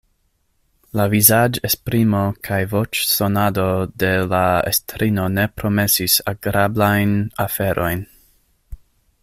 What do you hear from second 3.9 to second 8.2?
de la estrino ne promesis agrablajn aferojn.